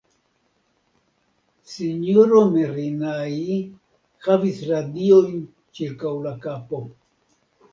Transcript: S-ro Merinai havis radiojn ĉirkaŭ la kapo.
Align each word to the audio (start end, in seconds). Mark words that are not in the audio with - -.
S-ro 1.73 2.39
Merinai 2.55 3.51
havis 4.29 4.65
radiojn 4.71 5.37
ĉirkaŭ 5.81 6.15
la 6.25 6.35
kapo. 6.49 6.83